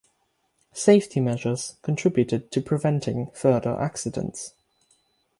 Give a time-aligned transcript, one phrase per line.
[0.73, 4.55] Safety measures contributed to preventing further accidents.